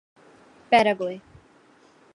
[0.69, 1.17] Paraguay